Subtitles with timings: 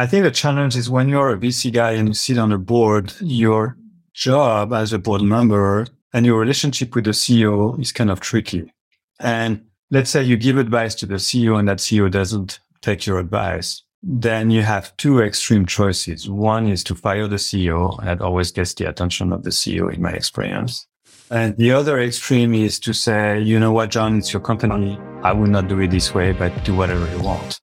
[0.00, 2.56] I think the challenge is when you're a VC guy and you sit on a
[2.56, 3.76] board, your
[4.14, 8.72] job as a board member and your relationship with the CEO is kind of tricky.
[9.18, 13.18] And let's say you give advice to the CEO and that CEO doesn't take your
[13.18, 13.82] advice.
[14.02, 16.30] Then you have two extreme choices.
[16.30, 18.02] One is to fire the CEO.
[18.02, 20.86] That always gets the attention of the CEO in my experience.
[21.30, 24.98] And the other extreme is to say, you know what, John, it's your company.
[25.22, 27.60] I will not do it this way, but do whatever you want.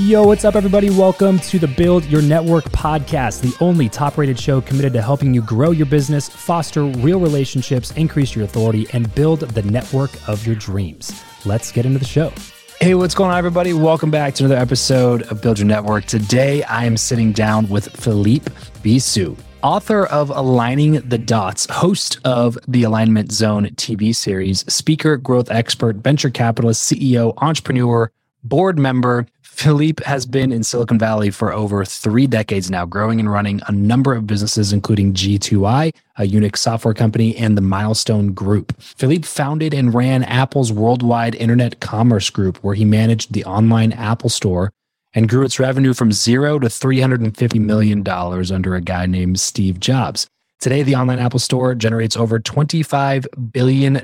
[0.00, 0.90] Yo, what's up, everybody?
[0.90, 5.32] Welcome to the Build Your Network podcast, the only top rated show committed to helping
[5.32, 10.46] you grow your business, foster real relationships, increase your authority, and build the network of
[10.46, 11.24] your dreams.
[11.46, 12.30] Let's get into the show.
[12.78, 13.72] Hey, what's going on, everybody?
[13.72, 16.04] Welcome back to another episode of Build Your Network.
[16.04, 22.58] Today, I am sitting down with Philippe Bouissou, author of Aligning the Dots, host of
[22.68, 28.12] the Alignment Zone TV series, speaker, growth expert, venture capitalist, CEO, entrepreneur,
[28.44, 33.32] board member, Philippe has been in Silicon Valley for over three decades now, growing and
[33.32, 38.78] running a number of businesses, including G2I, a Unix software company, and the Milestone Group.
[38.82, 44.28] Philippe founded and ran Apple's worldwide internet commerce group, where he managed the online Apple
[44.28, 44.72] Store
[45.14, 50.26] and grew its revenue from zero to $350 million under a guy named Steve Jobs.
[50.60, 54.00] Today, the online Apple Store generates over $25 billion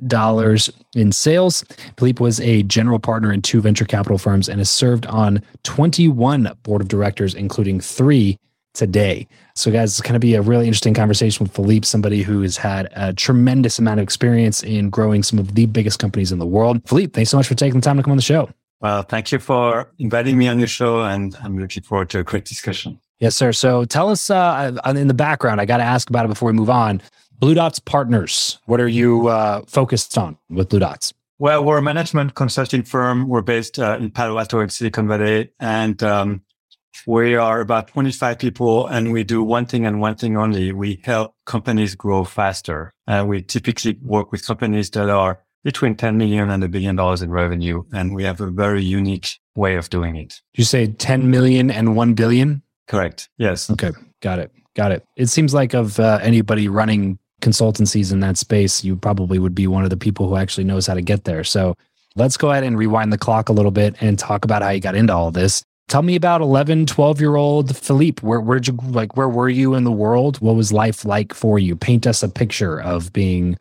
[0.95, 1.65] in sales.
[1.97, 6.53] Philippe was a general partner in two venture capital firms and has served on 21
[6.63, 8.39] board of directors, including three
[8.75, 9.27] today.
[9.55, 12.57] So, guys, it's going to be a really interesting conversation with Philippe, somebody who has
[12.57, 16.47] had a tremendous amount of experience in growing some of the biggest companies in the
[16.47, 16.87] world.
[16.87, 18.51] Philippe, thanks so much for taking the time to come on the show.
[18.81, 22.25] Well, thank you for inviting me on your show, and I'm looking forward to a
[22.25, 22.99] great discussion.
[23.23, 23.53] Yes, sir.
[23.53, 26.55] So tell us uh, in the background, I got to ask about it before we
[26.55, 27.01] move on.
[27.39, 31.15] Blue Dots Partners, what are you uh, focused on with Blue Dots?
[31.39, 33.29] Well, we're a management consulting firm.
[33.29, 36.43] We're based uh, in Palo Alto in Silicon Valley, and um,
[37.07, 40.73] we are about 25 people, and we do one thing and one thing only.
[40.73, 42.93] We help companies grow faster.
[43.07, 47.23] And we typically work with companies that are between 10 million and a billion dollars
[47.23, 47.85] in revenue.
[47.93, 50.41] And we have a very unique way of doing it.
[50.55, 52.63] You say 10 million and 1 billion?
[52.89, 53.29] Correct.
[53.39, 53.71] Yes.
[53.71, 53.91] Okay.
[54.21, 54.53] Got it.
[54.75, 55.05] Got it.
[55.17, 59.67] It seems like of uh, anybody running consultancies in that space, you probably would be
[59.67, 61.45] one of the people who actually knows how to get there.
[61.45, 61.77] So
[62.17, 64.81] let's go ahead and rewind the clock a little bit and talk about how you
[64.81, 65.63] got into all this.
[65.89, 68.27] Tell me about 11, 12 year old Philippe.
[68.27, 70.41] Where, where'd you, like, where were you in the world?
[70.41, 71.77] What was life like for you?
[71.77, 73.59] Paint us a picture of being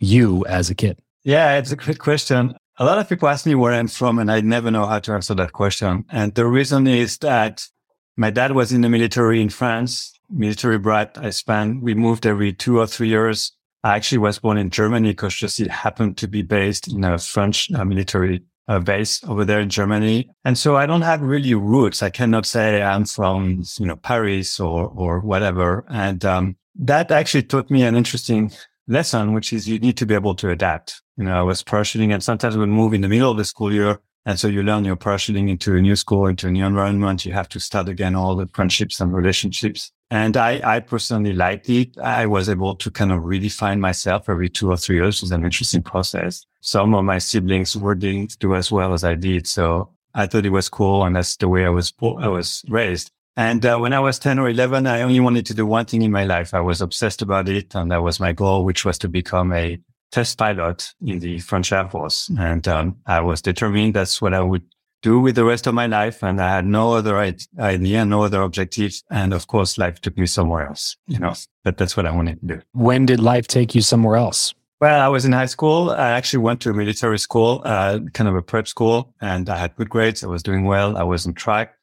[0.00, 0.98] you as a kid.
[1.24, 2.54] Yeah, it's a good question.
[2.78, 5.12] A lot of people ask me where I'm from, and I never know how to
[5.12, 6.04] answer that question.
[6.10, 7.68] And the reason is that
[8.16, 11.16] my dad was in the military in France, military brat.
[11.20, 13.52] I spent, we moved every two or three years.
[13.82, 17.18] I actually was born in Germany because just it happened to be based in a
[17.18, 20.30] French uh, military uh, base over there in Germany.
[20.44, 22.02] And so I don't have really roots.
[22.02, 25.84] I cannot say I'm from, you know, Paris or, or whatever.
[25.88, 28.50] And, um, that actually taught me an interesting
[28.88, 31.02] lesson, which is you need to be able to adapt.
[31.16, 33.72] You know, I was parachuting and sometimes we move in the middle of the school
[33.72, 37.26] year and so you learn you're parachuting into a new school, into a new environment.
[37.26, 39.92] You have to start again all the friendships and relationships.
[40.10, 41.98] And I, I personally liked it.
[41.98, 45.16] I was able to kind of redefine myself every two or three years.
[45.16, 46.46] It was an interesting process.
[46.62, 49.46] Some of my siblings were didn't do as well as I did.
[49.46, 51.04] So I thought it was cool.
[51.04, 53.10] And that's the way I was, I was raised.
[53.36, 56.02] And uh, when I was 10 or 11, I only wanted to do one thing
[56.02, 56.54] in my life.
[56.54, 57.74] I was obsessed about it.
[57.74, 59.78] And that was my goal, which was to become a
[60.10, 62.30] test pilot in the French Air Force.
[62.38, 64.62] And um, I was determined that's what I would
[65.02, 66.22] do with the rest of my life.
[66.22, 69.04] And I had no other idea, no other objectives.
[69.10, 72.40] And of course, life took me somewhere else, you know, but that's what I wanted
[72.40, 72.62] to do.
[72.72, 74.54] When did life take you somewhere else?
[74.80, 75.90] Well, I was in high school.
[75.90, 79.58] I actually went to a military school, uh, kind of a prep school, and I
[79.58, 80.24] had good grades.
[80.24, 80.96] I was doing well.
[80.96, 81.74] I was on track.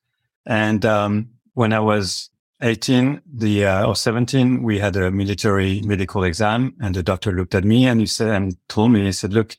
[0.45, 2.30] And um, when I was
[2.61, 7.55] 18 the uh, or 17 we had a military medical exam and the doctor looked
[7.55, 9.55] at me and he said and told me he said look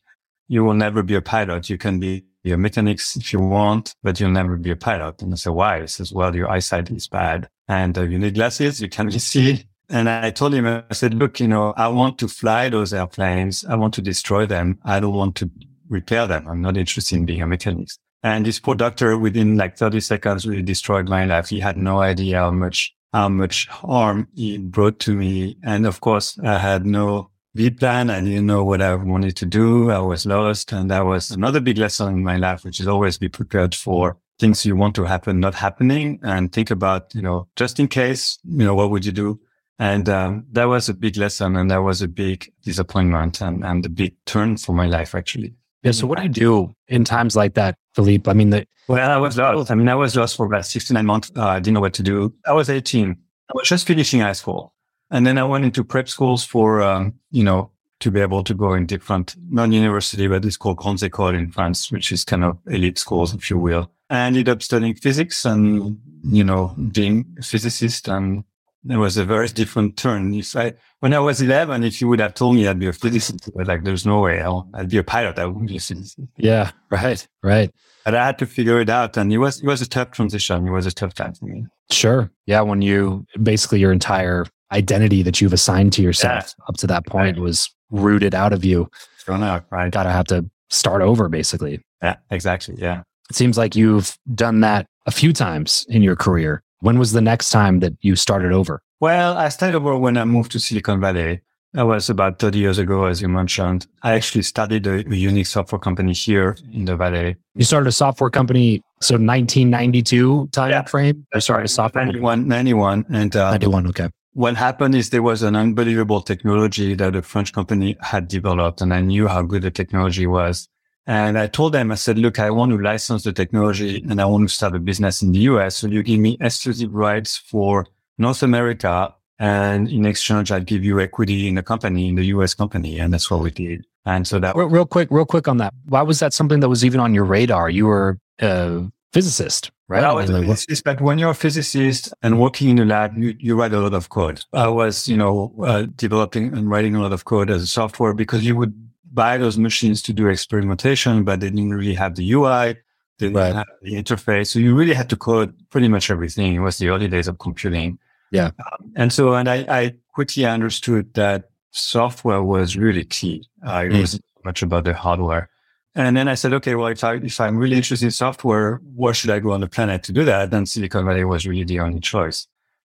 [0.48, 1.70] you will never be a pilot.
[1.70, 5.22] You can be a mechanic if you want but you'll never be a pilot.
[5.22, 5.80] And i said why?
[5.82, 8.80] He says well your eyesight is bad and uh, you need glasses.
[8.80, 12.28] You can't see and i told him i said look you know i want to
[12.28, 13.64] fly those airplanes.
[13.64, 14.78] I want to destroy them.
[14.84, 15.50] I don't want to
[15.88, 16.46] repair them.
[16.48, 17.88] I'm not interested in being a mechanic
[18.22, 21.48] and this poor doctor within like 30 seconds really destroyed my life.
[21.48, 25.56] He had no idea how much, how much harm he brought to me.
[25.62, 28.08] And of course, I had no V plan.
[28.08, 29.90] I didn't know what I wanted to do.
[29.90, 30.72] I was lost.
[30.72, 34.16] And that was another big lesson in my life, which is always be prepared for
[34.38, 38.38] things you want to happen, not happening and think about, you know, just in case,
[38.44, 39.38] you know, what would you do?
[39.78, 43.84] And um, that was a big lesson and that was a big disappointment and, and
[43.84, 45.54] a big turn for my life, actually.
[45.82, 45.92] Yeah.
[45.92, 48.30] So what do you do in times like that, Philippe?
[48.30, 49.70] I mean, the, well, I was lost.
[49.70, 51.30] I mean, I was lost for about six to nine months.
[51.36, 52.32] Uh, I didn't know what to do.
[52.46, 53.10] I was 18.
[53.10, 54.74] I was just finishing high school.
[55.10, 57.70] And then I went into prep schools for, um, you know,
[58.00, 61.50] to be able to go in different, non university, but it's called Grandes Écoles in
[61.52, 63.90] France, which is kind of elite schools, if you will.
[64.10, 68.08] I ended up studying physics and, you know, being a physicist.
[68.08, 68.44] And
[68.88, 70.34] it was a very different turn.
[70.34, 72.92] If I, when I was 11, if you would have told me I'd be a
[72.92, 75.38] physicist, like, there's no way I'll, I'd be a pilot.
[75.38, 76.18] I wouldn't be a physicist.
[76.36, 76.72] Yeah.
[76.90, 77.26] Right.
[77.42, 77.70] Right.
[78.04, 79.16] But I had to figure it out.
[79.16, 80.66] And it was, it was a tough transition.
[80.66, 81.66] It was a tough time for me.
[81.90, 82.30] Sure.
[82.46, 82.62] Yeah.
[82.62, 86.64] When you basically your entire identity that you've assigned to yourself yeah.
[86.68, 87.42] up to that point right.
[87.42, 88.90] was rooted out of you.
[89.18, 89.92] Thrown out, right?
[89.92, 91.80] Gotta have to start over basically.
[92.02, 92.74] Yeah, exactly.
[92.78, 93.02] Yeah.
[93.30, 96.62] It seems like you've done that a few times in your career.
[96.82, 98.82] When was the next time that you started over?
[98.98, 101.40] Well, I started over when I moved to Silicon Valley.
[101.74, 103.86] That was about 30 years ago, as you mentioned.
[104.02, 107.36] I actually started a, a Unix software company here in the Valley.
[107.54, 110.82] You started a software company, so 1992 time yeah.
[110.82, 111.24] frame?
[111.32, 113.06] I started a software 91, 91.
[113.10, 114.08] And, uh, 91, okay.
[114.32, 118.92] What happened is there was an unbelievable technology that a French company had developed, and
[118.92, 120.66] I knew how good the technology was.
[121.06, 124.24] And I told them, I said, look, I want to license the technology and I
[124.24, 125.76] want to start a business in the US.
[125.76, 127.86] So you give me exclusive rights for
[128.18, 129.14] North America.
[129.38, 133.00] And in exchange, I'd give you equity in the company, in the US company.
[133.00, 133.84] And that's what we did.
[134.04, 135.74] And so that real, real quick, real quick on that.
[135.86, 137.68] Why was that something that was even on your radar?
[137.68, 140.02] You were a physicist, right?
[140.02, 143.34] I was a physicist, but when you're a physicist and working in a lab, you,
[143.38, 144.44] you write a lot of code.
[144.52, 148.14] I was, you know, uh, developing and writing a lot of code as a software
[148.14, 152.32] because you would buy those machines to do experimentation, but they didn't really have the
[152.32, 152.74] UI.
[153.18, 153.54] They didn't right.
[153.54, 154.48] have the interface.
[154.48, 156.54] So you really had to code pretty much everything.
[156.54, 157.98] It was the early days of computing.
[158.30, 158.50] Yeah.
[158.58, 163.46] Um, and so, and I, I, quickly understood that software was really key.
[163.66, 164.00] Uh, it mm.
[164.00, 165.48] wasn't much about the hardware.
[165.94, 169.14] And then I said, okay, well, if I, if I'm really interested in software, where
[169.14, 170.50] should I go on the planet to do that?
[170.50, 172.46] Then Silicon Valley was really the only choice.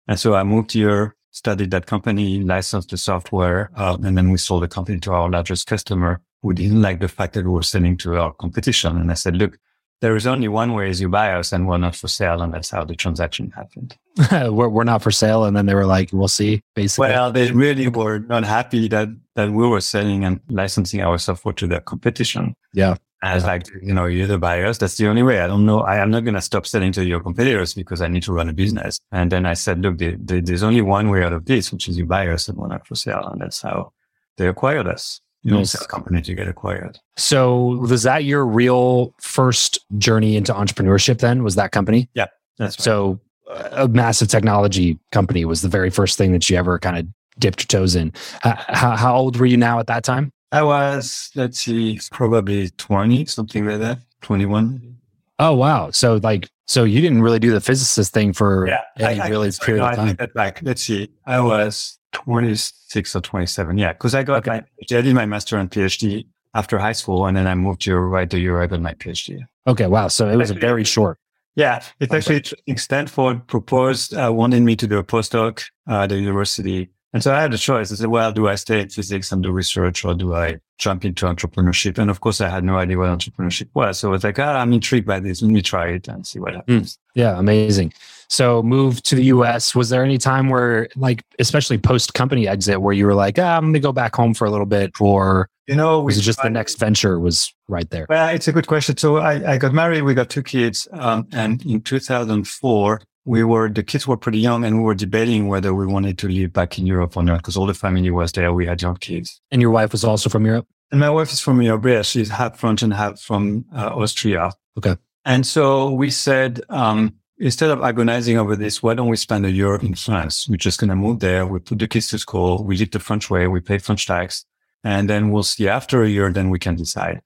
[0.08, 4.38] And so I moved here studied that company, licensed the software, uh, and then we
[4.38, 7.64] sold the company to our largest customer who didn't like the fact that we were
[7.64, 8.98] selling to our competition.
[8.98, 9.58] And I said, look,
[10.02, 12.42] there is only one way is you buy us and we're not for sale.
[12.42, 13.98] And that's how the transaction happened.
[14.54, 15.46] we're, we're not for sale.
[15.46, 17.08] And then they were like, we'll see, basically.
[17.08, 21.54] Well, they really were not happy that, that we were selling and licensing our software
[21.54, 22.54] to their competition.
[22.74, 22.96] Yeah.
[23.24, 24.78] I was like, you know, you're the buyers.
[24.78, 25.40] That's the only way.
[25.40, 25.81] I don't know.
[25.81, 28.50] I am not going to stop selling to your competitors because I need to run
[28.50, 29.00] a business.
[29.12, 31.88] And then I said, look, the, the, there's only one way out of this, which
[31.88, 33.28] is you buy us and we're not for sale.
[33.31, 33.94] And that's how
[34.38, 35.22] they acquired us.
[35.44, 37.00] You don't sell a company to get acquired.
[37.18, 41.44] So was that your real first journey into entrepreneurship then?
[41.44, 42.10] Was that company?
[42.14, 42.28] Yeah.
[42.58, 42.84] That's right.
[42.84, 46.98] So uh, a massive technology company was the very first thing that you ever kind
[46.98, 47.08] of
[47.40, 48.14] dipped your toes in.
[48.42, 50.31] How, how old were you now at that time?
[50.54, 54.98] I was, let's see, probably 20, something like that, 21.
[55.40, 55.90] Oh, wow.
[55.90, 59.50] So, like, so you didn't really do the physicist thing for yeah, any I, really
[59.50, 60.16] I, period no, of time.
[60.20, 60.62] I back.
[60.62, 61.10] Let's see.
[61.26, 63.80] I was 26 or 27.
[63.80, 63.94] Yeah.
[63.94, 64.52] Cause I got okay.
[64.52, 67.26] my, I did my master and PhD after high school.
[67.26, 69.40] And then I moved to right year I got my PhD.
[69.66, 69.88] Okay.
[69.88, 70.08] Wow.
[70.08, 71.18] So it was a very short.
[71.56, 71.84] Yeah.
[72.00, 72.44] It's actually
[72.78, 77.33] Stanford proposed, uh, wanting me to do a postdoc uh, at the university and so
[77.33, 77.92] I had a choice.
[77.92, 81.06] I said, well, do I stay in physics and do research or do I jump
[81.06, 82.00] into entrepreneurship?
[82.00, 84.00] And of course, I had no idea what entrepreneurship was.
[84.00, 85.44] So I was like, ah, I'm intrigued by this.
[85.44, 86.95] Let me try it and see what happens.
[86.95, 86.98] Mm.
[87.15, 87.94] Yeah, amazing.
[88.30, 89.75] So move to the US.
[89.75, 93.58] Was there any time where, like, especially post company exit, where you were like, ah,
[93.58, 96.22] I'm going to go back home for a little bit or you know, was it
[96.22, 98.05] just the next venture was right there?
[98.10, 98.98] Well, it's a good question.
[98.98, 100.01] So I, I got married.
[100.01, 100.89] We got two kids.
[100.91, 105.48] Um, and in 2004, we were the kids were pretty young and we were debating
[105.48, 108.32] whether we wanted to live back in Europe or not because all the family was
[108.34, 108.53] there.
[108.53, 109.42] We had young kids.
[109.51, 110.68] And your wife was also from Europe?
[110.92, 111.86] And my wife is from Europe.
[111.86, 114.51] Yeah, she's half French and half from uh, Austria.
[114.77, 114.96] Okay.
[115.25, 119.51] And so we said, um, instead of agonizing over this, why don't we spend a
[119.51, 120.48] year in France?
[120.50, 121.48] We're just going to move there.
[121.48, 122.63] We put the kids to school.
[122.63, 123.48] We live the French way.
[123.48, 124.46] We pay French tax.
[124.84, 127.22] And then we'll see after a year, then we can decide.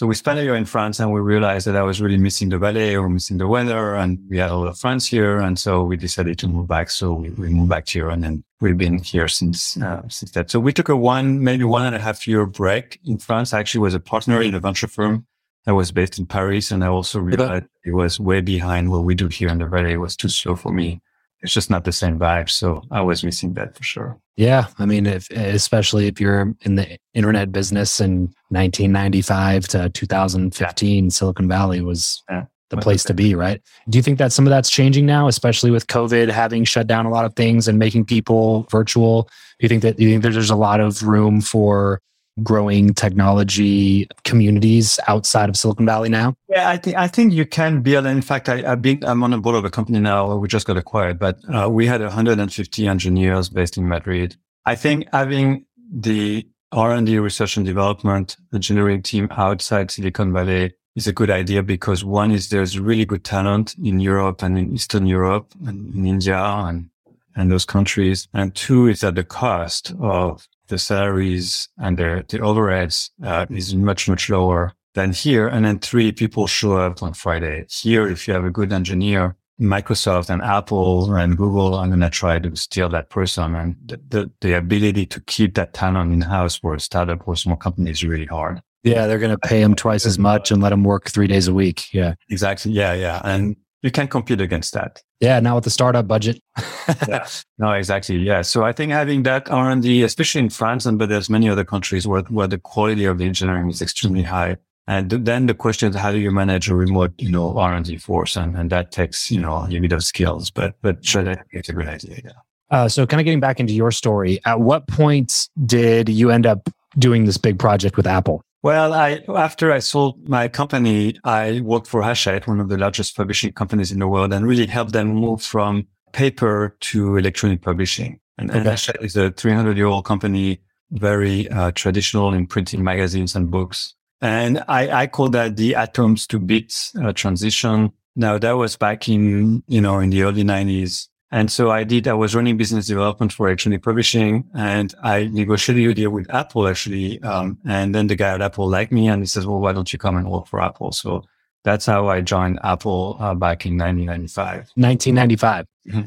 [0.00, 2.48] So we spent a year in France and we realized that I was really missing
[2.48, 3.96] the Valley or missing the weather.
[3.96, 5.38] And we had a lot of friends here.
[5.38, 6.88] And so we decided to move back.
[6.88, 10.30] So we, we moved back to here and then we've been here since, uh, since
[10.30, 10.50] that.
[10.50, 13.52] So we took a one, maybe one and a half year break in France.
[13.52, 15.26] I actually was a partner in a venture firm
[15.66, 16.70] that was based in Paris.
[16.70, 19.92] And I also realized it was way behind what we do here in the valley.
[19.92, 21.02] It was too slow for me
[21.42, 22.50] it's just not the same vibe.
[22.50, 24.18] So I was missing that for sure.
[24.36, 24.66] Yeah.
[24.78, 31.10] I mean, if, especially if you're in the internet business in 1995 to 2015, yeah.
[31.10, 32.44] Silicon Valley was yeah.
[32.70, 33.60] the place to be, right?
[33.88, 37.06] Do you think that some of that's changing now, especially with COVID having shut down
[37.06, 39.22] a lot of things and making people virtual?
[39.22, 42.00] Do you think that, do you think that there's a lot of room for
[42.42, 46.34] growing technology communities outside of Silicon Valley now?
[46.48, 48.06] Yeah, I think I think you can build.
[48.06, 50.36] In fact, I, been I'm on the board of a company now.
[50.36, 54.36] We just got acquired, but uh, we had 150 engineers based in Madrid.
[54.66, 61.06] I think having the R&D research and development the engineering team outside Silicon Valley is
[61.06, 65.06] a good idea because one is there's really good talent in Europe and in Eastern
[65.06, 66.90] Europe and in India and,
[67.34, 68.28] and those countries.
[68.34, 73.74] And two is that the cost of the salaries and the, the overheads uh, is
[73.74, 75.46] much, much lower than here.
[75.46, 77.66] And then three, people show up on Friday.
[77.68, 82.08] Here, if you have a good engineer, Microsoft and Apple and Google are going to
[82.08, 83.54] try to steal that person.
[83.54, 87.36] And the, the, the ability to keep that talent in house for a startup or
[87.36, 88.62] small company is really hard.
[88.82, 91.48] Yeah, they're going to pay them twice as much and let them work three days
[91.48, 91.92] a week.
[91.92, 92.72] Yeah, exactly.
[92.72, 95.02] Yeah, yeah, and you can compete against that.
[95.20, 96.40] Yeah, now with the startup budget.
[97.08, 97.26] yeah.
[97.58, 98.16] No, exactly.
[98.16, 98.42] Yeah.
[98.42, 101.48] So I think having that R and D, especially in France, and but there's many
[101.48, 104.56] other countries where where the quality of the engineering is extremely high.
[104.86, 107.84] And then the question is, how do you manage a remote, you know, R and
[107.84, 108.34] D force?
[108.34, 111.68] And, and that takes, you know, a bit of skills, but, but sure, that it's
[111.68, 112.20] a great idea.
[112.24, 112.32] Yeah.
[112.70, 116.44] Uh, so kind of getting back into your story, at what point did you end
[116.44, 116.68] up
[116.98, 118.42] doing this big project with Apple?
[118.62, 123.16] Well, I after I sold my company, I worked for Hachette, one of the largest
[123.16, 128.20] publishing companies in the world, and really helped them move from paper to electronic publishing.
[128.36, 128.58] And, okay.
[128.58, 130.60] and Hachette is a 300 year old company,
[130.92, 133.94] very uh, traditional in printing magazines and books.
[134.20, 137.92] And I, I call that the atoms to bits uh, transition.
[138.16, 141.09] Now that was back in, you know, in the early nineties.
[141.32, 145.90] And so I did, I was running business development for electronic publishing and I negotiated
[145.90, 147.22] a deal with Apple actually.
[147.22, 149.92] Um, and then the guy at Apple liked me and he says, well, why don't
[149.92, 150.90] you come and work for Apple?
[150.90, 151.24] So
[151.62, 154.70] that's how I joined Apple uh, back in 1995.
[154.74, 155.66] 1995.
[155.88, 156.00] Mm-hmm.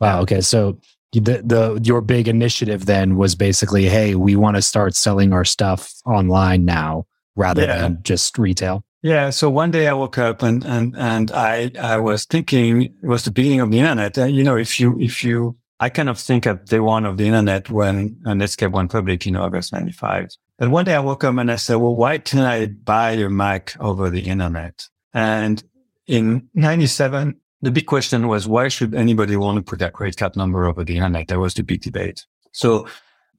[0.00, 0.20] Wow.
[0.22, 0.40] Okay.
[0.40, 0.78] So
[1.12, 5.44] the, the, your big initiative then was basically, Hey, we want to start selling our
[5.44, 7.78] stuff online now rather yeah.
[7.78, 8.84] than just retail.
[9.02, 9.30] Yeah.
[9.30, 13.24] So one day I woke up and, and, and I, I was thinking it was
[13.24, 14.16] the beginning of the internet.
[14.16, 17.16] Uh, you know, if you, if you, I kind of think of day one of
[17.16, 20.28] the internet when Netscape went public in August 95.
[20.60, 23.28] And one day I woke up and I said, well, why can't I buy a
[23.28, 24.86] Mac over the internet?
[25.12, 25.62] And
[26.06, 30.36] in 97, the big question was, why should anybody want to put their credit card
[30.36, 31.26] number over the internet?
[31.26, 32.24] That was the big debate.
[32.52, 32.86] So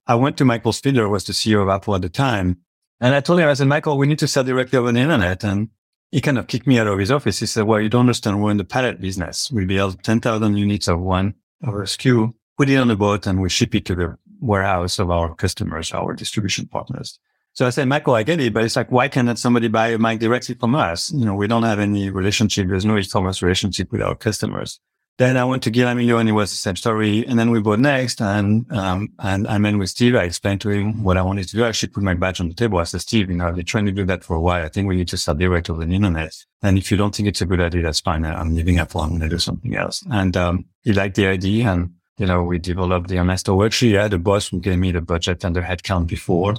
[0.08, 2.58] I went to Michael Spindler, was the CEO of Apple at the time.
[3.00, 5.44] And I told him, I said, Michael, we need to sell directly over the internet.
[5.44, 5.70] And
[6.12, 7.40] he kind of kicked me out of his office.
[7.40, 8.42] He said, well, you don't understand.
[8.42, 9.52] We're in the pallet business.
[9.52, 11.34] We build 10,000 units of one
[11.64, 15.00] of our SKU, put it on the boat and we ship it to the warehouse
[15.00, 17.20] of our customers, our distribution partners.
[17.54, 20.00] So I said, Michael, I get it, but it's like, why cannot somebody buy a
[20.00, 21.12] Mac directly from us?
[21.12, 22.68] You know, we don't have any relationship.
[22.68, 24.80] There's no e-commerce relationship with our customers.
[25.20, 27.26] Then I went to Amelio and it was the same story.
[27.28, 30.16] And then we bought Next and, um, and I met with Steve.
[30.16, 31.64] I explained to him what I wanted to do.
[31.64, 32.80] I actually put my badge on the table.
[32.80, 34.66] I said, Steve, you know, I've been trying to do that for a while.
[34.66, 36.34] I think we need to start direct over the internet.
[36.64, 38.26] And if you don't think it's a good idea, that's fine.
[38.26, 39.02] I'm leaving Apple.
[39.02, 40.04] I'm going to do something else.
[40.10, 43.92] And, um, he liked the idea and, you know, we developed the Ernesto worksheet.
[43.92, 46.56] Yeah, the boss who gave me the budget and the headcount before.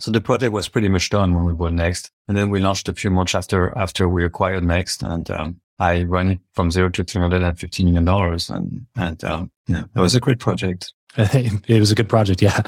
[0.00, 2.10] So the project was pretty much done when we bought Next.
[2.26, 5.02] And then we launched a few months after, after we acquired Next.
[5.02, 8.08] And, um, I run it from zero to $350 million.
[8.08, 10.92] And, and, um, yeah, it was a great project.
[11.16, 12.40] it was a good project.
[12.40, 12.60] Yeah.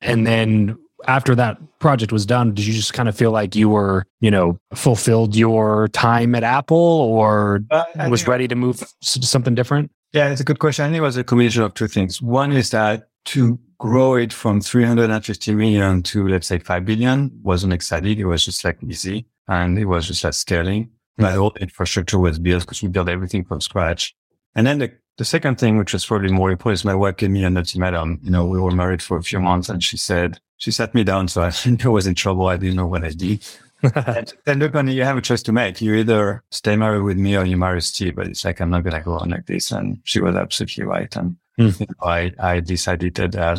[0.00, 3.68] And then after that project was done, did you just kind of feel like you
[3.68, 8.86] were, you know, fulfilled your time at Apple or uh, was ready to move to
[9.26, 9.90] something different?
[10.14, 10.86] Yeah, it's a good question.
[10.86, 12.22] I think it was a combination of two things.
[12.22, 17.74] One is that to grow it from 350 million to let's say 5 billion wasn't
[17.74, 18.18] exciting.
[18.18, 20.90] It was just like easy and it was just like scaling.
[21.18, 24.14] My whole infrastructure was built because we built everything from scratch.
[24.54, 27.30] And then the, the second thing, which was probably more important, is my wife gave
[27.30, 28.20] me an ultimatum.
[28.22, 31.04] You know, we were married for a few months and she said, she sat me
[31.04, 31.28] down.
[31.28, 31.42] So
[31.84, 32.46] I was in trouble.
[32.46, 33.44] I didn't know what I did.
[33.82, 35.80] and then look, on you have a choice to make.
[35.80, 38.14] You either stay married with me or you marry Steve.
[38.16, 39.72] But it's like, I'm not going to go on like this.
[39.72, 41.14] And she was absolutely right.
[41.16, 41.80] And mm.
[41.80, 43.56] you know, I, I decided that uh,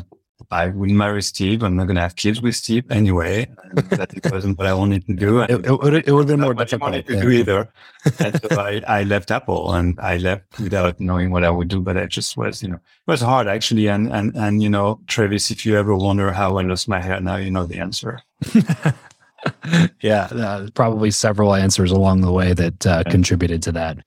[0.52, 1.64] I will marry Steve.
[1.64, 3.48] I'm not going to have kids with Steve anyway.
[3.90, 5.42] that it wasn't what I wanted to do.
[5.42, 6.82] It, it, it, would have been more difficult.
[6.82, 7.22] wanted to yeah.
[7.22, 7.74] do either.
[8.20, 11.80] and so I, I left Apple and I left without knowing what I would do.
[11.80, 13.88] But it just was, you know, it was hard actually.
[13.88, 17.20] And, and, and, you know, Travis, if you ever wonder how I lost my hair,
[17.20, 18.22] now you know the answer.
[20.02, 23.98] yeah, uh, probably several answers along the way that uh, contributed to that.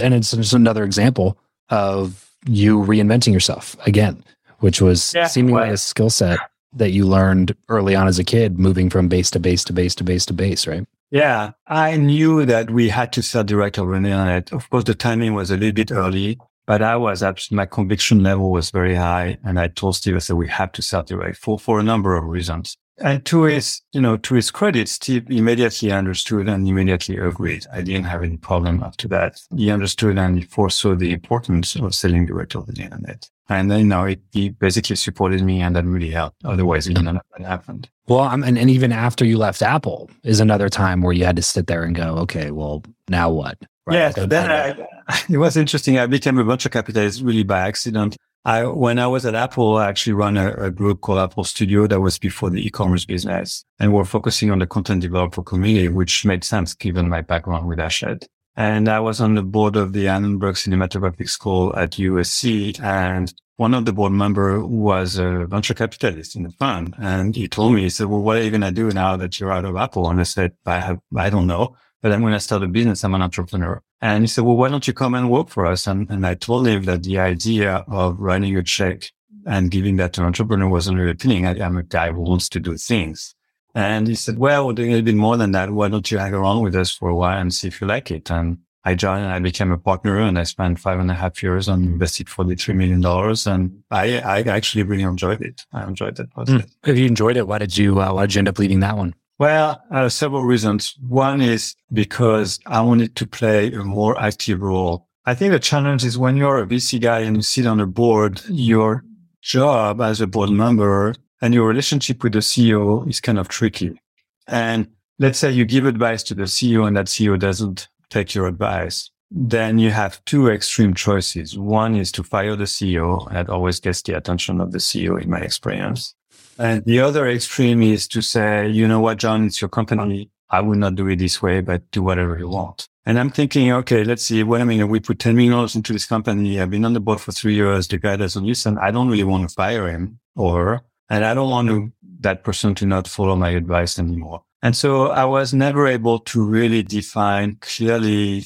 [0.00, 1.38] And it's just another example
[1.70, 4.24] of you reinventing yourself again
[4.60, 6.38] which was yeah, seemingly well, a skill set
[6.72, 9.94] that you learned early on as a kid, moving from base to base to base
[9.96, 10.84] to base to base, right?
[11.10, 14.52] Yeah, I knew that we had to sell direct over the internet.
[14.52, 18.52] Of course, the timing was a little bit early, but I was my conviction level
[18.52, 19.38] was very high.
[19.44, 22.16] And I told Steve, I said, we have to sell direct for, for a number
[22.16, 22.76] of reasons.
[23.00, 27.66] And to his, you know, to his credit, Steve immediately understood and immediately agreed.
[27.72, 29.40] I didn't have any problem after that.
[29.56, 33.28] He understood and he foresaw the importance of selling direct over the internet.
[33.48, 36.44] And then, you know, it, he basically supported me and that really helped.
[36.44, 37.88] Otherwise, it wouldn't have happened.
[38.06, 41.42] Well, and, and even after you left Apple is another time where you had to
[41.42, 43.58] sit there and go, okay, well, now what?
[43.86, 43.96] Right?
[43.96, 44.10] Yeah.
[44.10, 45.98] So then I, it was interesting.
[45.98, 48.16] I became a venture capitalist really by accident.
[48.44, 51.86] I, when I was at Apple, I actually ran a, a, group called Apple Studio
[51.86, 53.66] that was before the e-commerce business.
[53.78, 57.78] And we're focusing on the content developer community, which made sense given my background with
[57.78, 58.26] Hachette.
[58.56, 62.80] And I was on the board of the Annenberg Cinematographic School at USC.
[62.82, 66.94] And one of the board member was a venture capitalist in the fund.
[66.98, 69.38] And he told me, he said, well, what are you going to do now that
[69.38, 70.08] you're out of Apple?
[70.08, 73.04] And I said, I have, I don't know, but I'm going to start a business.
[73.04, 73.82] I'm an entrepreneur.
[74.02, 75.86] And he said, well, why don't you come and work for us?
[75.86, 79.10] And, and I told him that the idea of writing a check
[79.46, 81.46] and giving that to an entrepreneur wasn't really appealing.
[81.46, 83.34] I, am a guy who wants to do things.
[83.74, 85.70] And he said, well, we're doing a bit more than that.
[85.70, 88.10] Why don't you hang around with us for a while and see if you like
[88.10, 88.30] it?
[88.30, 91.42] And I joined and I became a partner and I spent five and a half
[91.42, 93.04] years and invested $43 million.
[93.46, 95.66] And I, I actually really enjoyed it.
[95.72, 96.62] I enjoyed that process.
[96.62, 96.70] Mm.
[96.86, 98.96] If you enjoyed it, why did you, uh, why did you end up leading that
[98.96, 99.14] one?
[99.40, 100.94] Well, uh, several reasons.
[101.00, 105.08] One is because I wanted to play a more active role.
[105.24, 107.86] I think the challenge is when you're a VC guy and you sit on a
[107.86, 109.02] board, your
[109.40, 113.98] job as a board member and your relationship with the CEO is kind of tricky.
[114.46, 118.46] And let's say you give advice to the CEO and that CEO doesn't take your
[118.46, 119.10] advice.
[119.30, 121.56] Then you have two extreme choices.
[121.56, 123.32] One is to fire the CEO.
[123.32, 126.14] That always gets the attention of the CEO in my experience.
[126.60, 130.30] And the other extreme is to say, you know what, John, it's your company.
[130.50, 132.86] I will not do it this way, but do whatever you want.
[133.06, 134.42] And I'm thinking, okay, let's see.
[134.42, 136.60] What I mean, we put $10 million into this company.
[136.60, 137.88] I've been on the board for three years.
[137.88, 138.76] The guy doesn't listen.
[138.76, 142.74] I don't really want to fire him or, and I don't want to, that person
[142.74, 144.42] to not follow my advice anymore.
[144.62, 148.44] And so I was never able to really define clearly.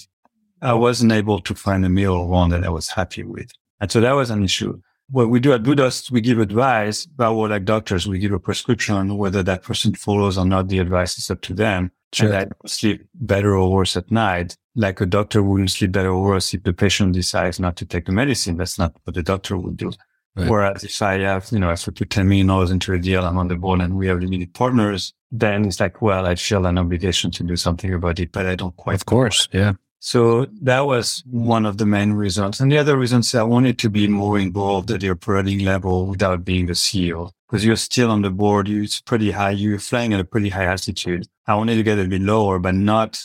[0.63, 3.51] I wasn't able to find a middle one that I was happy with.
[3.81, 4.81] And so that was an issue
[5.15, 8.09] what we do at Blue Dots, we give advice, but we're like doctors.
[8.09, 9.17] We give a prescription.
[9.17, 11.93] Whether that person follows or not, the advice is up to them.
[12.13, 12.33] Sure.
[12.33, 14.57] And I sleep better or worse at night.
[14.75, 18.07] Like a doctor wouldn't sleep better or worse if the patient decides not to take
[18.07, 18.57] the medicine.
[18.57, 19.93] That's not what the doctor would do.
[20.35, 20.51] Right.
[20.51, 23.39] Whereas if I have, you know, if I put $10 million into a deal, I'm
[23.39, 26.77] on the board and we have limited partners, then it's like, well, I feel an
[26.77, 28.97] obligation to do something about it, but I don't quite.
[28.97, 29.49] Of course.
[29.53, 29.75] Yeah.
[30.05, 32.61] So that was one of the main reasons.
[32.61, 36.05] And the other reason is I wanted to be more involved at the operating level
[36.05, 37.31] without being the CEO.
[37.49, 40.51] Because you're still on the board, you, it's pretty high, you're flying at a pretty
[40.51, 41.27] high altitude.
[41.47, 43.19] I wanted to get a bit lower, but not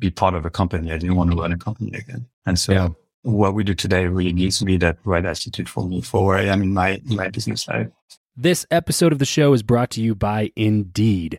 [0.00, 0.90] be part of a company.
[0.90, 2.26] I didn't want to run a company again.
[2.44, 2.88] And so yeah.
[3.22, 6.46] what we do today really gives me that right attitude for me for where I
[6.46, 7.86] am in my, in my business life.
[8.36, 11.38] This episode of the show is brought to you by Indeed.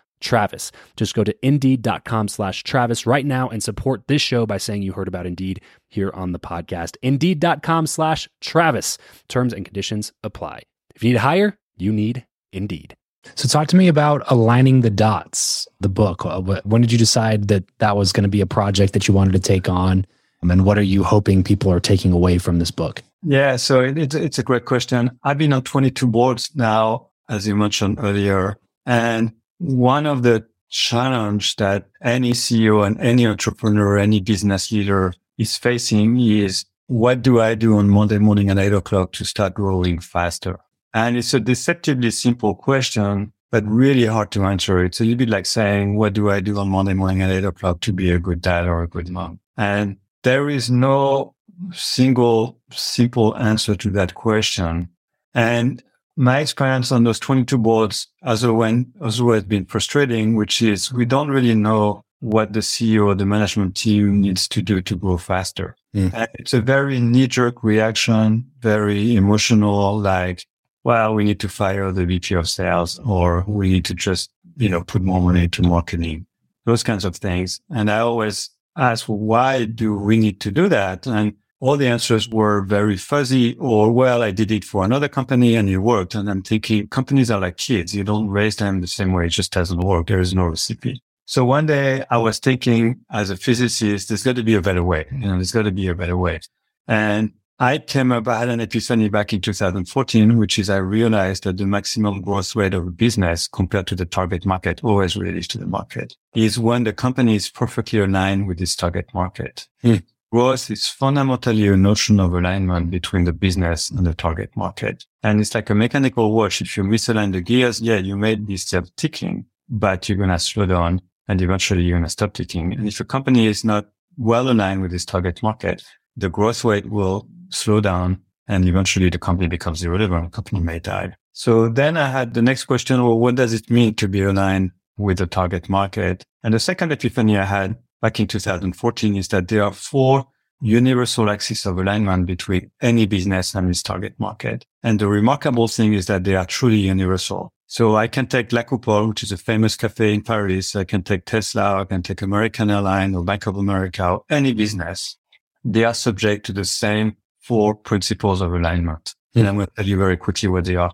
[0.21, 0.71] Travis.
[0.95, 4.93] Just go to indeed.com slash Travis right now and support this show by saying you
[4.93, 6.95] heard about Indeed here on the podcast.
[7.01, 8.97] Indeed.com slash Travis.
[9.27, 10.63] Terms and conditions apply.
[10.95, 12.95] If you need to hire, you need Indeed.
[13.35, 16.25] So, talk to me about aligning the dots, the book.
[16.25, 19.13] Uh, when did you decide that that was going to be a project that you
[19.13, 20.05] wanted to take on?
[20.41, 23.03] And what are you hoping people are taking away from this book?
[23.23, 25.19] Yeah, so it, it's a great question.
[25.23, 28.57] I've been on 22 boards now, as you mentioned earlier.
[28.85, 35.55] And one of the challenge that any CEO and any entrepreneur, any business leader is
[35.55, 39.99] facing is what do I do on Monday morning at eight o'clock to start growing
[39.99, 40.59] faster?
[40.95, 44.83] And it's a deceptively simple question, but really hard to answer.
[44.83, 47.45] It's a little bit like saying, what do I do on Monday morning at eight
[47.45, 49.39] o'clock to be a good dad or a good mom?
[49.57, 51.35] And there is no
[51.71, 54.89] single simple answer to that question.
[55.35, 55.83] And
[56.15, 61.55] my experience on those 22 boards has always been frustrating, which is we don't really
[61.55, 65.75] know what the CEO or the management team needs to do to grow faster.
[65.95, 66.27] Mm.
[66.35, 70.45] it's a very knee jerk reaction, very emotional, like,
[70.83, 74.69] well, we need to fire the VP of sales or we need to just, you
[74.69, 76.25] know, put more money into marketing,
[76.65, 77.59] those kinds of things.
[77.69, 81.07] And I always ask, well, why do we need to do that?
[81.07, 85.55] And all the answers were very fuzzy or, well, I did it for another company
[85.55, 86.15] and it worked.
[86.15, 87.95] And I'm thinking companies are like kids.
[87.95, 89.27] You don't raise them the same way.
[89.27, 90.07] It just doesn't work.
[90.07, 91.01] There is no recipe.
[91.25, 94.83] So one day I was thinking as a physicist, there's got to be a better
[94.83, 95.05] way.
[95.11, 96.39] You know, there's got to be a better way.
[96.87, 101.43] And I came up, I had an epiphany back in 2014, which is I realized
[101.43, 105.47] that the maximum growth rate of a business compared to the target market, always related
[105.51, 109.67] to the market, is when the company is perfectly aligned with its target market.
[109.83, 110.01] Mm.
[110.31, 115.05] Growth is fundamentally a notion of alignment between the business and the target market.
[115.23, 116.61] And it's like a mechanical watch.
[116.61, 120.39] If you misalign the gears, yeah, you may be still ticking, but you're going to
[120.39, 122.71] slow down and eventually you're going to stop ticking.
[122.71, 125.83] And if a company is not well aligned with its target market,
[126.15, 130.31] the growth rate will slow down and eventually the company becomes irrelevant.
[130.31, 131.13] The company may die.
[131.33, 133.03] So then I had the next question.
[133.03, 136.23] Well, what does it mean to be aligned with the target market?
[136.41, 140.25] And the second epiphany I had back in 2014 is that there are four
[140.61, 144.65] universal axes of alignment between any business and its target market.
[144.83, 147.51] And the remarkable thing is that they are truly universal.
[147.65, 150.75] So I can take La Coupole, which is a famous cafe in Paris.
[150.75, 151.81] I can take Tesla.
[151.81, 155.17] I can take American Airlines or Bank of America or any business.
[155.63, 159.15] They are subject to the same four principles of alignment.
[159.33, 160.91] And I'm going to tell you very quickly what they are.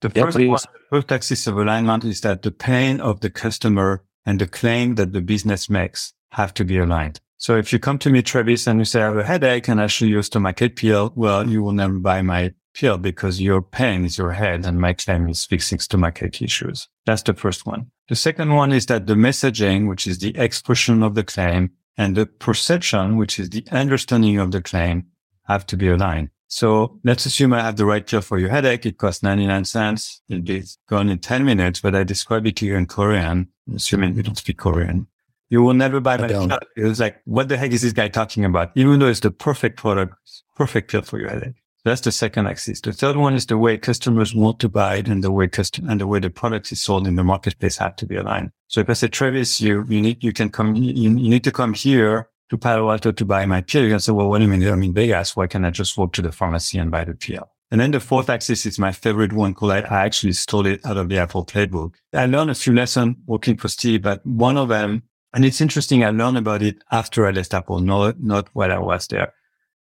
[0.00, 3.30] The yeah, first one, the first axis of alignment is that the pain of the
[3.30, 7.20] customer and the claim that the business makes have to be aligned.
[7.36, 9.80] So if you come to me, Travis, and you say I have a headache and
[9.80, 14.04] I should use stomachache pill, well, you will never buy my pill because your pain
[14.04, 16.88] is your head and my claim is fixing stomachache issues.
[17.06, 17.90] That's the first one.
[18.08, 22.16] The second one is that the messaging, which is the expression of the claim and
[22.16, 25.06] the perception, which is the understanding of the claim
[25.44, 26.30] have to be aligned.
[26.48, 28.86] So let's assume I have the right pill for your headache.
[28.86, 30.22] It costs 99 cents.
[30.28, 34.16] It'll be gone in 10 minutes, but I describe it to you in Korean, assuming
[34.16, 35.06] you don't speak Korean.
[35.50, 36.48] You will never buy my pill.
[36.76, 38.70] It was like, what the heck is this guy talking about?
[38.74, 40.14] Even though it's the perfect product,
[40.56, 41.54] perfect pill for your headache.
[41.84, 42.80] That's the second axis.
[42.82, 45.88] The third one is the way customers want to buy it and the way custom
[45.88, 48.50] and the way the product is sold in the marketplace have to be aligned.
[48.66, 51.52] So if I say, Travis, you, you need, you can come, you, you need to
[51.52, 53.84] come here to Palo Alto to buy my pill.
[53.84, 54.70] You can say, well, wait a minute.
[54.70, 55.34] I'm in Vegas.
[55.34, 57.48] Why can't I just walk to the pharmacy and buy the pill?
[57.70, 60.84] And then the fourth axis is my favorite one called I, I actually stole it
[60.86, 61.94] out of the Apple playbook.
[62.14, 65.02] I learned a few lessons working for Steve, but one of them,
[65.34, 68.78] and it's interesting, I learned about it after I left Apple, not, not while I
[68.78, 69.32] was there.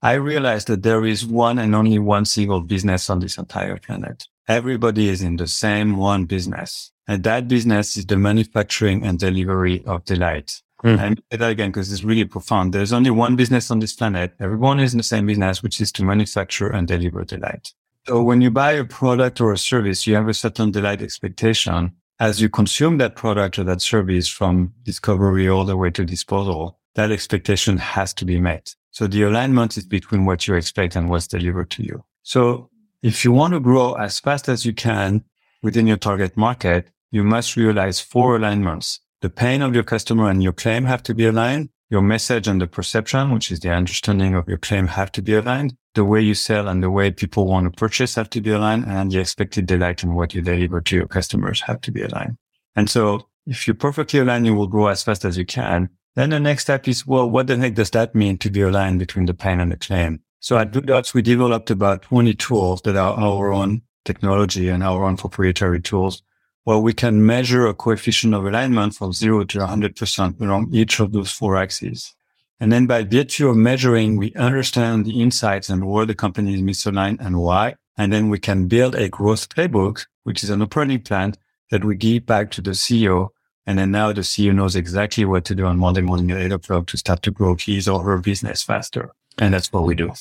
[0.01, 4.27] I realized that there is one and only one single business on this entire planet.
[4.47, 6.91] Everybody is in the same one business.
[7.07, 10.61] And that business is the manufacturing and delivery of delight.
[10.83, 10.99] Mm.
[10.99, 12.73] And that again, because it's really profound.
[12.73, 14.33] There's only one business on this planet.
[14.39, 17.73] Everyone is in the same business, which is to manufacture and deliver delight.
[18.07, 21.93] So when you buy a product or a service, you have a certain delight expectation.
[22.19, 26.79] As you consume that product or that service from discovery all the way to disposal,
[26.95, 28.73] that expectation has to be met.
[28.89, 32.03] So the alignment is between what you expect and what's delivered to you.
[32.23, 32.71] So
[33.03, 35.25] if you want to grow as fast as you can
[35.61, 38.99] within your target market, you must realize four alignments.
[39.21, 41.69] The pain of your customer and your claim have to be aligned.
[41.91, 45.35] Your message and the perception, which is the understanding of your claim have to be
[45.35, 45.77] aligned.
[45.97, 48.85] The way you sell and the way people want to purchase have to be aligned
[48.85, 52.37] and the expected delight and what you deliver to your customers have to be aligned.
[52.75, 55.89] And so if you're perfectly align, you will grow as fast as you can.
[56.13, 58.99] Then the next step is, well, what the heck does that mean to be aligned
[58.99, 60.19] between the pain and the claim?
[60.39, 64.83] So at Blue Dots, we developed about 20 tools that are our own technology and
[64.83, 66.21] our own proprietary tools
[66.65, 71.11] where we can measure a coefficient of alignment from zero to 100% along each of
[71.11, 72.13] those four axes.
[72.59, 76.61] And then by virtue of measuring, we understand the insights and where the company is
[76.61, 77.75] misaligned and why.
[77.97, 81.33] And then we can build a growth playbook, which is an operating plan
[81.71, 83.29] that we give back to the CEO.
[83.65, 86.51] And then now the CEO knows exactly what to do on Monday morning at eight
[86.51, 89.11] o'clock to start to grow his or her business faster.
[89.37, 90.11] And that's what we do.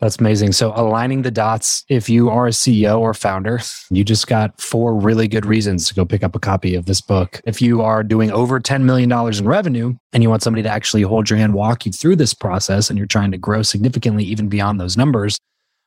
[0.00, 0.52] That's amazing.
[0.52, 4.94] So aligning the dots, if you are a CEO or founder, you just got four
[4.94, 7.40] really good reasons to go pick up a copy of this book.
[7.46, 11.02] If you are doing over $10 million in revenue and you want somebody to actually
[11.02, 14.48] hold your hand, walk you through this process, and you're trying to grow significantly even
[14.48, 15.38] beyond those numbers,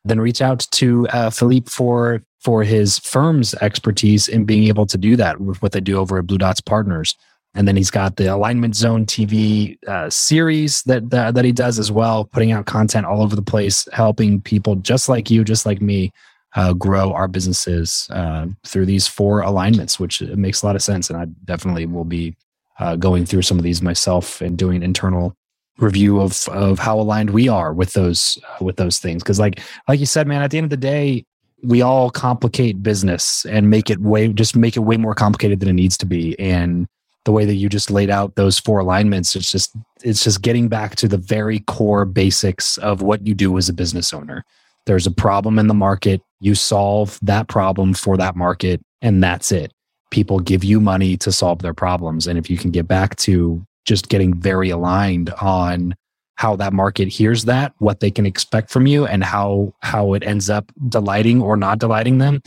[0.04, 4.96] then reach out to uh, Philippe for for his firm's expertise in being able to
[4.96, 7.16] do that with what they do over at Blue Dots Partners.
[7.54, 11.78] And then he's got the Alignment Zone TV uh, series that, that that he does
[11.78, 15.66] as well, putting out content all over the place, helping people just like you, just
[15.66, 16.12] like me,
[16.54, 21.10] uh, grow our businesses uh, through these four alignments, which makes a lot of sense.
[21.10, 22.36] And I definitely will be
[22.78, 25.34] uh, going through some of these myself and doing internal
[25.78, 29.22] review of of how aligned we are with those uh, with those things.
[29.22, 31.24] Because like like you said, man, at the end of the day,
[31.62, 35.68] we all complicate business and make it way just make it way more complicated than
[35.68, 36.38] it needs to be.
[36.38, 36.86] And
[37.28, 40.66] the way that you just laid out those four alignments it's just it's just getting
[40.66, 44.46] back to the very core basics of what you do as a business owner.
[44.86, 46.22] There's a problem in the market.
[46.40, 49.74] You solve that problem for that market and that's it.
[50.10, 52.26] People give you money to solve their problems.
[52.26, 55.94] And if you can get back to just getting very aligned on
[56.36, 60.22] how that market hears that what they can expect from you and how how it
[60.22, 62.40] ends up delighting or not delighting them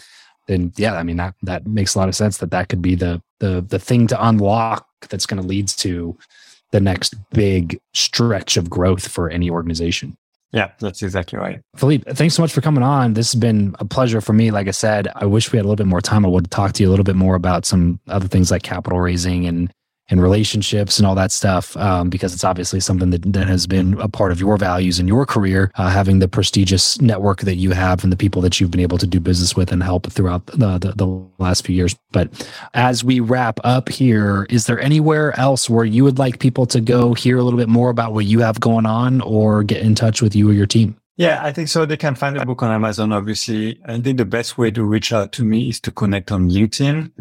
[0.51, 2.95] then yeah, I mean that that makes a lot of sense that that could be
[2.95, 6.17] the the the thing to unlock that's going to lead to
[6.71, 10.17] the next big stretch of growth for any organization.
[10.53, 11.61] Yeah, that's exactly right.
[11.77, 13.13] Philippe, thanks so much for coming on.
[13.13, 14.51] This has been a pleasure for me.
[14.51, 16.25] Like I said, I wish we had a little bit more time.
[16.25, 18.99] I would talk to you a little bit more about some other things like capital
[18.99, 19.71] raising and
[20.11, 23.99] and relationships and all that stuff um, because it's obviously something that, that has been
[23.99, 27.71] a part of your values in your career uh, having the prestigious network that you
[27.71, 30.45] have and the people that you've been able to do business with and help throughout
[30.47, 31.07] the, the, the
[31.39, 32.29] last few years but
[32.73, 36.81] as we wrap up here is there anywhere else where you would like people to
[36.81, 39.95] go hear a little bit more about what you have going on or get in
[39.95, 41.85] touch with you or your team yeah, I think so.
[41.85, 43.79] They can find the book on Amazon, obviously.
[43.85, 47.11] I think the best way to reach out to me is to connect on LinkedIn.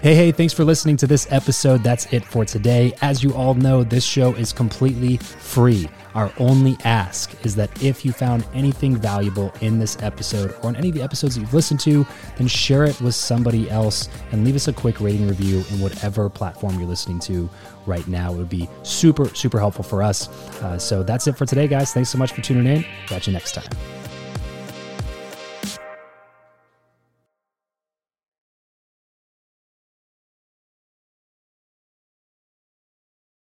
[0.00, 1.82] Hey, hey, thanks for listening to this episode.
[1.82, 2.94] That's it for today.
[3.02, 5.90] As you all know, this show is completely free.
[6.14, 10.76] Our only ask is that if you found anything valuable in this episode or in
[10.76, 14.44] any of the episodes that you've listened to, then share it with somebody else and
[14.44, 17.48] leave us a quick rating review in whatever platform you're listening to
[17.86, 18.32] right now.
[18.32, 20.28] It would be super, super helpful for us.
[20.62, 21.92] Uh, so that's it for today, guys.
[21.92, 22.84] Thanks so much for tuning in.
[23.06, 23.99] Catch you next time.